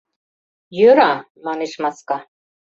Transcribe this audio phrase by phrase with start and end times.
[0.77, 1.11] —Йӧра,—
[1.45, 2.17] манеш маска.